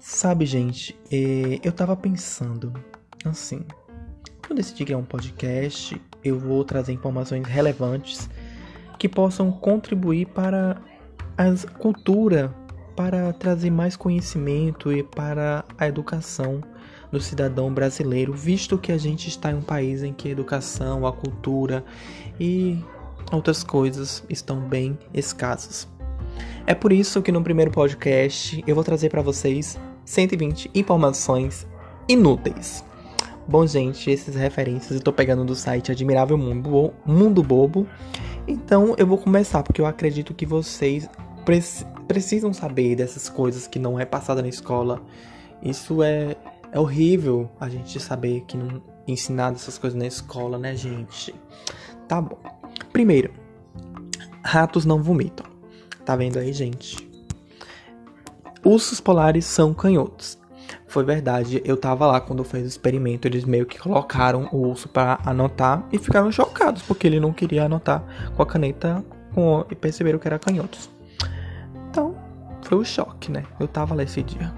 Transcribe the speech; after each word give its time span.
Sabe, 0.00 0.46
gente, 0.46 0.98
eh, 1.12 1.60
eu 1.62 1.70
tava 1.70 1.94
pensando 1.94 2.72
assim. 3.22 3.66
Quando 4.40 4.52
eu 4.52 4.56
decidi 4.56 4.86
criar 4.86 4.96
um 4.96 5.04
podcast, 5.04 6.00
eu 6.24 6.38
vou 6.38 6.64
trazer 6.64 6.94
informações 6.94 7.46
relevantes 7.46 8.26
que 8.98 9.06
possam 9.06 9.52
contribuir 9.52 10.26
para 10.28 10.80
a 11.36 11.44
cultura, 11.78 12.50
para 12.96 13.30
trazer 13.34 13.70
mais 13.70 13.94
conhecimento 13.94 14.90
e 14.90 15.02
para 15.02 15.66
a 15.76 15.86
educação 15.86 16.62
do 17.12 17.20
cidadão 17.20 17.72
brasileiro, 17.72 18.32
visto 18.32 18.78
que 18.78 18.92
a 18.92 18.98
gente 18.98 19.28
está 19.28 19.50
em 19.50 19.56
um 19.56 19.62
país 19.62 20.02
em 20.02 20.14
que 20.14 20.28
a 20.28 20.32
educação, 20.32 21.06
a 21.06 21.12
cultura 21.12 21.84
e 22.40 22.82
outras 23.30 23.62
coisas 23.62 24.24
estão 24.30 24.60
bem 24.60 24.98
escassas. 25.12 25.86
É 26.66 26.74
por 26.74 26.90
isso 26.90 27.20
que 27.20 27.30
no 27.30 27.42
primeiro 27.42 27.70
podcast 27.70 28.64
eu 28.66 28.74
vou 28.74 28.82
trazer 28.82 29.10
para 29.10 29.20
vocês 29.20 29.78
120 30.10 30.72
informações 30.74 31.66
inúteis. 32.08 32.84
Bom, 33.46 33.64
gente, 33.64 34.12
essas 34.12 34.34
referências 34.34 34.90
eu 34.90 34.98
estou 34.98 35.12
pegando 35.12 35.44
do 35.44 35.54
site 35.54 35.92
Admirável 35.92 36.36
Mundo, 36.36 36.92
Mundo 37.06 37.42
Bobo. 37.44 37.86
Então 38.46 38.94
eu 38.98 39.06
vou 39.06 39.18
começar 39.18 39.62
porque 39.62 39.80
eu 39.80 39.86
acredito 39.86 40.34
que 40.34 40.44
vocês 40.44 41.08
precisam 42.08 42.52
saber 42.52 42.96
dessas 42.96 43.28
coisas 43.28 43.68
que 43.68 43.78
não 43.78 44.00
é 44.00 44.04
passada 44.04 44.42
na 44.42 44.48
escola. 44.48 45.00
Isso 45.62 46.02
é, 46.02 46.36
é 46.72 46.78
horrível 46.78 47.48
a 47.60 47.68
gente 47.68 48.00
saber 48.00 48.42
que 48.48 48.56
não 48.56 48.82
ensinar 49.06 49.52
essas 49.52 49.78
coisas 49.78 49.96
na 49.96 50.06
escola, 50.06 50.58
né, 50.58 50.74
gente? 50.74 51.32
Tá 52.08 52.20
bom. 52.20 52.38
Primeiro, 52.92 53.32
ratos 54.42 54.84
não 54.84 55.00
vomitam. 55.00 55.46
Tá 56.04 56.16
vendo 56.16 56.38
aí, 56.38 56.52
gente? 56.52 57.09
Ursos 58.64 59.00
polares 59.00 59.44
são 59.44 59.72
canhotos. 59.72 60.38
Foi 60.86 61.04
verdade, 61.04 61.62
eu 61.64 61.76
tava 61.76 62.06
lá 62.06 62.20
quando 62.20 62.44
fez 62.44 62.64
o 62.64 62.68
experimento, 62.68 63.26
eles 63.26 63.44
meio 63.44 63.66
que 63.66 63.78
colocaram 63.78 64.48
o 64.52 64.68
urso 64.68 64.88
para 64.88 65.18
anotar 65.24 65.86
e 65.92 65.98
ficaram 65.98 66.30
chocados 66.30 66.82
porque 66.82 67.06
ele 67.06 67.20
não 67.20 67.32
queria 67.32 67.64
anotar 67.64 68.04
com 68.36 68.42
a 68.42 68.46
caneta 68.46 69.04
com, 69.34 69.64
e 69.70 69.74
perceberam 69.74 70.18
que 70.18 70.28
era 70.28 70.38
canhotos. 70.38 70.90
Então, 71.88 72.14
foi 72.62 72.78
o 72.78 72.80
um 72.82 72.84
choque, 72.84 73.30
né? 73.30 73.44
Eu 73.58 73.66
tava 73.66 73.94
lá 73.94 74.02
esse 74.02 74.22
dia. 74.22 74.52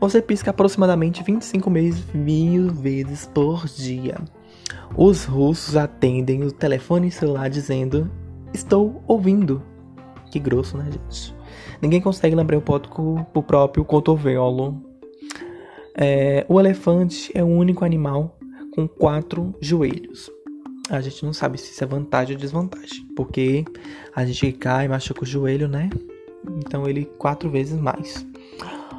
Você 0.00 0.20
pisca 0.20 0.50
aproximadamente 0.50 1.22
25 1.22 1.70
mil 2.14 2.68
vezes 2.72 3.26
por 3.26 3.66
dia. 3.66 4.16
Os 4.96 5.24
russos 5.24 5.76
atendem 5.76 6.42
o 6.42 6.52
telefone 6.52 7.10
celular 7.10 7.48
dizendo: 7.48 8.10
Estou 8.52 9.02
ouvindo. 9.06 9.62
Que 10.30 10.38
grosso, 10.38 10.76
né, 10.76 10.90
gente? 10.90 11.34
Ninguém 11.80 12.00
consegue 12.00 12.34
lembrar 12.34 12.58
o 12.58 12.62
com 12.88 13.26
o 13.34 13.42
próprio 13.42 13.84
cotovelo. 13.84 14.82
É, 15.94 16.44
o 16.48 16.58
elefante 16.58 17.30
é 17.34 17.42
o 17.42 17.46
único 17.46 17.84
animal 17.84 18.38
com 18.72 18.88
quatro 18.88 19.54
joelhos. 19.60 20.30
A 20.90 21.00
gente 21.00 21.24
não 21.24 21.32
sabe 21.32 21.58
se 21.58 21.72
isso 21.72 21.84
é 21.84 21.86
vantagem 21.86 22.34
ou 22.34 22.40
desvantagem, 22.40 23.06
porque 23.14 23.64
a 24.14 24.24
gente 24.24 24.52
cai, 24.52 24.88
machuca 24.88 25.22
o 25.22 25.26
joelho, 25.26 25.68
né? 25.68 25.88
Então 26.58 26.88
ele 26.88 27.04
quatro 27.18 27.48
vezes 27.48 27.78
mais. 27.80 28.26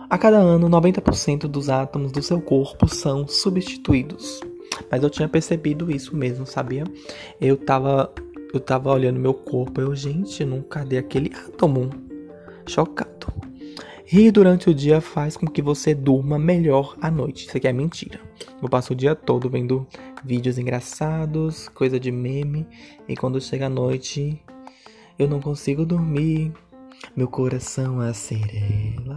A 0.10 0.18
cada 0.18 0.38
ano, 0.38 0.70
90% 0.70 1.48
dos 1.48 1.70
átomos 1.70 2.12
do 2.12 2.22
seu 2.22 2.40
corpo 2.40 2.88
são 2.88 3.28
substituídos. 3.28 4.42
Mas 4.90 5.04
eu 5.04 5.10
tinha 5.10 5.28
percebido 5.28 5.92
isso 5.92 6.16
mesmo, 6.16 6.46
sabia? 6.46 6.84
Eu 7.42 7.58
tava, 7.58 8.14
eu 8.54 8.60
tava 8.60 8.92
olhando 8.92 9.20
meu 9.20 9.34
corpo, 9.34 9.82
eu, 9.82 9.96
gente, 9.96 10.46
não 10.46 10.62
cadê 10.62 10.98
aquele 10.98 11.32
átomo? 11.48 11.90
Chocado. 12.66 13.28
Rir 14.06 14.32
durante 14.32 14.70
o 14.70 14.76
dia 14.76 15.02
faz 15.02 15.36
com 15.36 15.48
que 15.48 15.62
você 15.62 15.96
durma 15.96 16.38
melhor 16.38 16.96
à 17.02 17.10
noite. 17.10 17.48
Isso 17.48 17.58
aqui 17.58 17.68
é 17.68 17.74
mentira. 17.74 18.20
Eu 18.62 18.70
passo 18.70 18.94
o 18.94 18.96
dia 18.96 19.16
todo 19.16 19.50
vendo 19.50 19.88
vídeos 20.24 20.58
engraçados, 20.58 21.68
coisa 21.70 22.00
de 22.00 22.12
meme, 22.12 22.68
e 23.08 23.16
quando 23.16 23.42
chega 23.42 23.66
a 23.66 23.70
noite, 23.70 24.40
eu 25.18 25.28
não 25.28 25.40
consigo 25.40 25.86
dormir. 25.86 26.52
Meu 27.16 27.28
coração 27.28 28.00
acerela. 28.00 29.16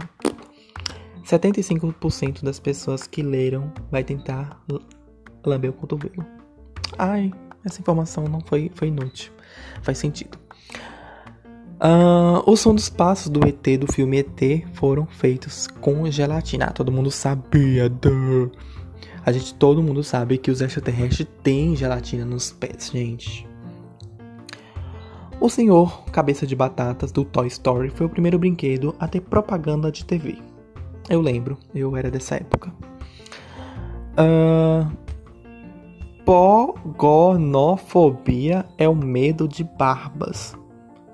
75% 1.23 2.43
das 2.43 2.59
pessoas 2.59 3.05
que 3.05 3.21
leram 3.21 3.71
vai 3.91 4.03
tentar 4.03 4.63
lamber 5.45 5.69
o 5.69 5.73
cotovelo. 5.73 6.25
Ai, 6.97 7.31
essa 7.63 7.81
informação 7.81 8.23
não 8.25 8.41
foi, 8.41 8.71
foi 8.73 8.87
inútil. 8.87 9.31
Faz 9.81 9.97
sentido. 9.97 10.39
Uh, 11.79 12.41
o 12.49 12.57
som 12.57 12.73
dos 12.73 12.89
passos 12.89 13.29
do 13.29 13.47
ET 13.47 13.79
do 13.79 13.91
filme 13.91 14.17
ET 14.17 14.65
foram 14.73 15.05
feitos 15.05 15.67
com 15.67 16.09
gelatina. 16.09 16.65
Ah, 16.65 16.71
todo 16.71 16.91
mundo 16.91 17.11
sabia. 17.11 17.87
Duh. 17.87 18.51
A 19.23 19.31
gente, 19.31 19.53
todo 19.53 19.83
mundo 19.83 20.03
sabe 20.03 20.37
que 20.37 20.49
os 20.49 20.61
extraterrestres 20.61 21.27
têm 21.43 21.75
gelatina 21.75 22.25
nos 22.25 22.51
pés, 22.51 22.89
gente. 22.91 23.47
O 25.39 25.49
senhor 25.49 26.05
Cabeça 26.05 26.47
de 26.47 26.55
Batatas 26.55 27.11
do 27.11 27.23
Toy 27.23 27.45
Story 27.47 27.91
foi 27.91 28.07
o 28.07 28.09
primeiro 28.09 28.39
brinquedo 28.39 28.95
a 28.99 29.07
ter 29.07 29.21
propaganda 29.21 29.91
de 29.91 30.03
TV. 30.03 30.39
Eu 31.07 31.21
lembro, 31.21 31.59
eu 31.75 31.95
era 31.95 32.09
dessa 32.09 32.35
época. 32.35 32.73
Uh, 34.17 34.91
pogonofobia 36.25 38.65
é 38.79 38.89
o 38.89 38.95
medo 38.95 39.47
de 39.47 39.63
barbas. 39.63 40.57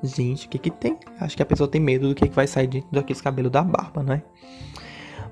Gente, 0.03 0.47
o 0.47 0.50
que 0.50 0.59
que 0.59 0.69
tem? 0.69 0.97
Acho 1.19 1.38
que 1.38 1.41
a 1.41 1.46
pessoa 1.46 1.68
tem 1.68 1.80
medo 1.80 2.09
do 2.09 2.16
que, 2.16 2.28
que 2.28 2.36
vai 2.36 2.46
sair 2.46 2.68
dentro 2.68 2.91
daqueles 2.91 3.22
cabelos 3.22 3.52
da 3.52 3.64
barba, 3.64 4.03
né? 4.03 4.22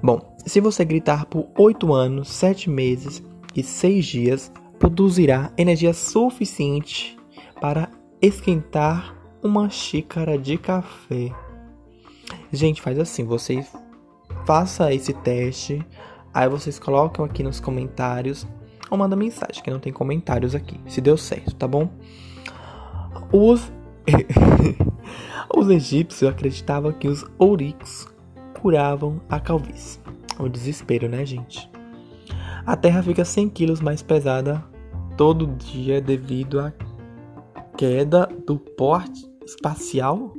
Bom, 0.02 0.36
se 0.46 0.62
você 0.62 0.86
gritar 0.86 1.26
por 1.26 1.48
8 1.58 1.94
anos, 1.94 2.30
7 2.30 2.70
meses 2.70 3.22
e 3.54 3.62
6 3.62 4.06
dias, 4.06 4.52
produzirá 4.80 5.52
energia 5.58 5.94
suficiente 5.94 7.18
para 7.60 7.90
esquentar 8.22 9.16
uma 9.44 9.70
xícara 9.70 10.38
de 10.38 10.58
café. 10.58 11.32
Gente, 12.52 12.82
faz 12.82 12.98
assim, 12.98 13.26
vocês 13.26 13.72
faça 14.46 14.94
esse 14.94 15.14
teste, 15.14 15.86
aí 16.34 16.48
vocês 16.48 16.80
colocam 16.80 17.26
aqui 17.26 17.44
nos 17.44 17.60
comentários 17.60 18.48
ou 18.90 18.98
manda 18.98 19.16
mensagem, 19.16 19.62
que 19.64 19.70
não 19.70 19.80
tem 19.80 19.92
comentários 19.94 20.56
aqui, 20.56 20.80
se 20.88 21.00
deu 21.02 21.18
certo, 21.18 21.56
tá 21.56 21.68
bom? 21.68 21.90
Os 23.32 23.72
os 25.56 25.70
egípcios 25.70 26.30
acreditavam 26.30 26.92
que 26.92 27.08
os 27.08 27.26
ouriques 27.38 28.08
curavam 28.62 29.22
a 29.30 29.40
calvície. 29.40 30.00
O 30.40 30.48
desespero, 30.48 31.10
né, 31.10 31.26
gente? 31.26 31.70
A 32.66 32.76
Terra 32.76 33.02
fica 33.02 33.26
100 33.26 33.50
quilos 33.50 33.82
mais 33.82 34.02
pesada 34.02 34.64
todo 35.18 35.48
dia 35.48 36.02
devido 36.02 36.60
à 36.60 36.74
queda 37.78 38.28
do 38.46 38.58
porte 38.58 39.30
espacial. 39.46 40.34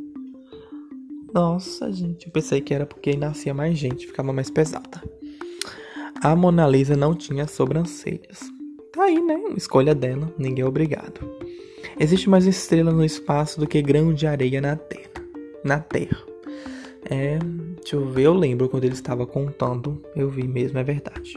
Nossa, 1.34 1.92
gente, 1.92 2.26
eu 2.26 2.32
pensei 2.32 2.60
que 2.60 2.74
era 2.74 2.86
porque 2.86 3.16
nascia 3.16 3.54
mais 3.54 3.78
gente, 3.78 4.06
ficava 4.06 4.32
mais 4.32 4.50
pesada. 4.50 5.02
A 6.22 6.36
Mona 6.36 6.66
Lisa 6.68 6.96
não 6.96 7.14
tinha 7.14 7.46
sobrancelhas. 7.48 8.52
Tá 8.92 9.04
aí, 9.04 9.20
né? 9.22 9.40
Escolha 9.56 9.94
dela, 9.94 10.30
ninguém 10.36 10.62
é 10.62 10.68
obrigado. 10.68 11.20
Existe 11.98 12.28
mais 12.28 12.46
estrela 12.46 12.92
no 12.92 13.04
espaço 13.04 13.58
do 13.58 13.66
que 13.66 13.80
grão 13.80 14.12
de 14.12 14.26
areia 14.26 14.60
na 14.60 14.76
Terra. 14.76 15.10
Na 15.64 15.80
Terra. 15.80 16.18
É, 17.08 17.38
deixa 17.76 17.96
eu 17.96 18.08
ver, 18.10 18.24
eu 18.24 18.34
lembro 18.34 18.68
quando 18.68 18.84
ele 18.84 18.92
estava 18.92 19.26
contando, 19.26 20.02
eu 20.14 20.28
vi 20.28 20.46
mesmo, 20.46 20.78
é 20.78 20.84
verdade. 20.84 21.34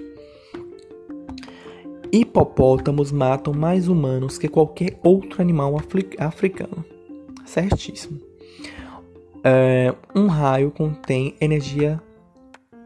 Hipopótamos 2.11 3.11
matam 3.11 3.53
mais 3.53 3.87
humanos 3.87 4.37
que 4.37 4.47
qualquer 4.47 4.99
outro 5.01 5.41
animal 5.41 5.77
africano. 6.19 6.85
Certíssimo. 7.45 8.19
É, 9.43 9.93
um 10.13 10.27
raio 10.27 10.71
contém 10.71 11.35
energia 11.39 12.01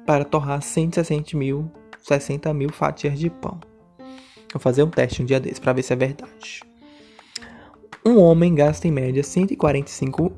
para 0.06 0.26
torrar 0.26 0.62
160 0.62 1.38
mil, 1.38 1.72
60 2.02 2.54
mil 2.54 2.70
fatias 2.70 3.18
de 3.18 3.30
pão. 3.30 3.69
Vou 4.54 4.60
fazer 4.60 4.84
um 4.84 4.90
teste 4.90 5.22
um 5.22 5.26
dia 5.26 5.40
desse 5.40 5.62
para 5.62 5.74
ver 5.74 5.84
se 5.84 5.94
é 5.94 5.96
verdade. 5.96 6.62
Um 8.06 8.18
homem 8.20 8.56
gasta 8.56 8.88
em 8.88 8.92
média 8.92 9.24
145 9.24 10.32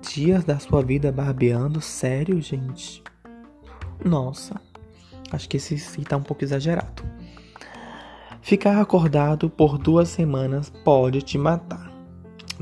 dias 0.00 0.44
da 0.44 0.58
sua 0.58 0.82
vida 0.82 1.12
barbeando. 1.12 1.80
Sério, 1.80 2.40
gente? 2.40 3.02
Nossa, 4.04 4.60
acho 5.30 5.48
que 5.48 5.56
esse 5.56 5.78
sim 5.78 6.02
tá 6.02 6.16
um 6.16 6.22
pouco 6.22 6.42
exagerado. 6.42 7.04
Ficar 8.40 8.80
acordado 8.80 9.48
por 9.48 9.78
duas 9.78 10.08
semanas 10.08 10.70
pode 10.84 11.22
te 11.22 11.38
matar. 11.38 11.92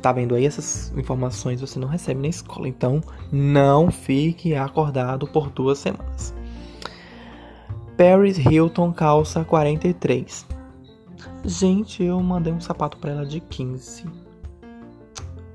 Tá 0.02 0.12
vendo 0.12 0.34
aí? 0.34 0.44
Essas 0.44 0.92
informações 0.96 1.60
você 1.60 1.78
não 1.78 1.88
recebe 1.88 2.20
na 2.20 2.28
escola. 2.28 2.68
Então, 2.68 3.00
não 3.32 3.90
fique 3.90 4.54
acordado 4.54 5.26
por 5.26 5.50
duas 5.50 5.78
semanas. 5.78 6.34
Paris 7.96 8.38
Hilton 8.38 8.92
calça 8.92 9.44
43. 9.44 10.59
Gente, 11.44 12.02
eu 12.02 12.20
mandei 12.22 12.52
um 12.52 12.60
sapato 12.60 12.98
para 12.98 13.12
ela 13.12 13.26
de 13.26 13.40
15. 13.40 14.04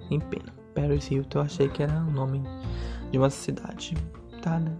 Em 0.09 0.19
pena. 0.19 0.53
Paris 0.73 1.09
Hilton 1.09 1.39
eu 1.39 1.43
achei 1.43 1.69
que 1.69 1.81
era 1.81 1.93
o 1.99 2.11
nome 2.11 2.43
de 3.11 3.17
uma 3.17 3.29
cidade. 3.29 3.95
Tá, 4.41 4.59
né? 4.59 4.71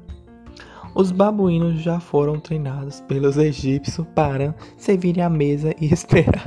Os 0.94 1.12
babuínos 1.12 1.82
já 1.82 2.00
foram 2.00 2.40
treinados 2.40 3.02
pelos 3.02 3.38
egípcios 3.38 4.06
para 4.16 4.56
servirem 4.78 5.24
à 5.24 5.30
mesa 5.30 5.74
e 5.80 5.92
esperar. 5.92 6.46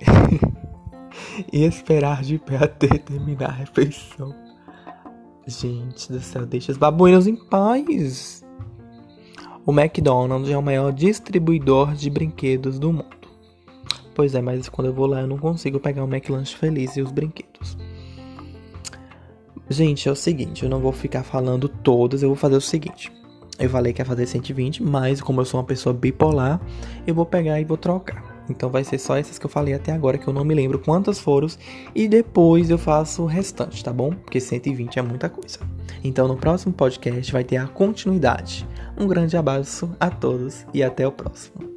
e 1.52 1.64
esperar 1.64 2.22
de 2.22 2.38
pé 2.38 2.56
até 2.56 2.98
terminar 2.98 3.50
a 3.50 3.52
refeição. 3.52 4.34
Gente 5.46 6.12
do 6.12 6.20
céu, 6.20 6.46
deixa 6.46 6.70
os 6.70 6.78
babuínos 6.78 7.26
em 7.26 7.34
paz. 7.34 8.44
O 9.66 9.72
McDonald's 9.72 10.50
é 10.50 10.56
o 10.56 10.62
maior 10.62 10.92
distribuidor 10.92 11.94
de 11.94 12.10
brinquedos 12.10 12.78
do 12.78 12.92
mundo. 12.92 13.21
Pois 14.14 14.34
é, 14.34 14.42
mas 14.42 14.68
quando 14.68 14.88
eu 14.88 14.92
vou 14.92 15.06
lá 15.06 15.20
eu 15.20 15.26
não 15.26 15.38
consigo 15.38 15.80
pegar 15.80 16.04
o 16.04 16.08
McLanche 16.12 16.56
feliz 16.56 16.96
e 16.96 17.02
os 17.02 17.10
brinquedos. 17.10 17.76
Gente, 19.68 20.08
é 20.08 20.12
o 20.12 20.16
seguinte, 20.16 20.64
eu 20.64 20.68
não 20.68 20.80
vou 20.80 20.92
ficar 20.92 21.22
falando 21.22 21.68
todas, 21.68 22.22
eu 22.22 22.28
vou 22.28 22.36
fazer 22.36 22.56
o 22.56 22.60
seguinte. 22.60 23.10
Eu 23.58 23.70
falei 23.70 23.92
que 23.92 24.00
ia 24.00 24.04
fazer 24.04 24.26
120, 24.26 24.82
mas 24.82 25.20
como 25.20 25.40
eu 25.40 25.44
sou 25.44 25.60
uma 25.60 25.66
pessoa 25.66 25.94
bipolar, 25.94 26.60
eu 27.06 27.14
vou 27.14 27.24
pegar 27.24 27.60
e 27.60 27.64
vou 27.64 27.76
trocar. 27.76 28.32
Então 28.48 28.68
vai 28.68 28.82
ser 28.82 28.98
só 28.98 29.16
essas 29.16 29.38
que 29.38 29.46
eu 29.46 29.50
falei 29.50 29.72
até 29.72 29.92
agora, 29.92 30.18
que 30.18 30.26
eu 30.26 30.32
não 30.32 30.44
me 30.44 30.54
lembro 30.54 30.78
quantas 30.78 31.18
foram. 31.18 31.46
E 31.94 32.08
depois 32.08 32.70
eu 32.70 32.78
faço 32.78 33.22
o 33.22 33.26
restante, 33.26 33.82
tá 33.82 33.92
bom? 33.92 34.10
Porque 34.10 34.40
120 34.40 34.98
é 34.98 35.02
muita 35.02 35.28
coisa. 35.28 35.58
Então 36.02 36.26
no 36.26 36.36
próximo 36.36 36.72
podcast 36.72 37.32
vai 37.32 37.44
ter 37.44 37.56
a 37.56 37.66
continuidade. 37.66 38.66
Um 38.98 39.06
grande 39.06 39.36
abraço 39.36 39.90
a 39.98 40.10
todos 40.10 40.66
e 40.74 40.82
até 40.82 41.06
o 41.06 41.12
próximo. 41.12 41.71